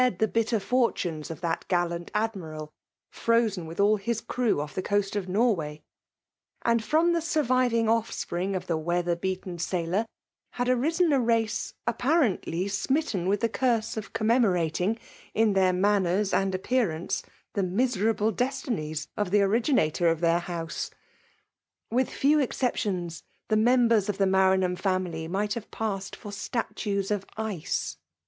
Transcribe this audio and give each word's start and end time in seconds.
the 0.17 0.27
bitter 0.27 0.59
fortunes 0.59 1.29
of 1.29 1.41
that 1.41 1.63
gallant 1.67 2.11
Admuid> 2.13 2.71
firosen 3.13 3.67
irith 3.67 3.79
all 3.79 3.97
hia 3.97 4.15
crew 4.27 4.59
off 4.59 4.75
ihe 4.75 4.83
coaai 4.83 5.15
of 5.15 5.27
Nmr^ 5.27 5.55
way; 5.55 5.83
aad^ 6.65 6.81
from 6.81 7.13
the 7.13 7.21
surviving 7.21 7.87
offspring 7.87 8.55
of 8.55 8.65
the 8.65 8.79
weathtf 8.79 9.21
beaten 9.21 9.57
sailor^ 9.57 10.07
had 10.53 10.65
ariaen 10.65 11.13
a 11.15 11.19
race, 11.19 11.75
apjia 11.87 12.39
rently 12.41 12.67
smitten 12.67 13.27
with 13.27 13.41
the 13.41 13.47
curse 13.47 13.95
of 13.95 14.11
commemo 14.11 14.51
rating, 14.53 14.97
in 15.35 15.53
their 15.53 15.71
manners 15.71 16.33
and 16.33 16.55
appearance, 16.55 17.21
the 17.53 17.61
miserable 17.61 18.31
destinies 18.31 19.07
of 19.15 19.29
the 19.29 19.43
originator 19.43 20.07
of 20.07 20.19
their 20.19 20.39
house. 20.39 20.89
With 21.91 22.09
few 22.09 22.39
exceptions, 22.39 23.21
the 23.49 23.55
members 23.55 24.09
of 24.09 24.17
the 24.17 24.25
Maranham 24.25 24.77
family 24.79 25.27
might 25.27 25.53
have 25.53 25.69
passed 25.69 26.19
iosr 26.21 26.33
statues 26.33 27.11
of 27.11 27.27
ice. 27.37 27.97